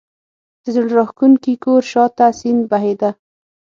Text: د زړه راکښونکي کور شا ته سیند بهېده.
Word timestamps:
د 0.63 0.65
زړه 0.75 0.87
راکښونکي 0.97 1.53
کور 1.63 1.81
شا 1.91 2.05
ته 2.17 2.25
سیند 2.39 2.61
بهېده. 2.71 3.09